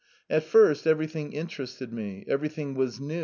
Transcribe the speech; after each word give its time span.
At 0.31 0.43
first 0.43 0.87
everything 0.87 1.37
amused 1.37 1.79
me, 1.91 2.25
everything 2.27 2.73
was 2.73 2.99
new. 2.99 3.19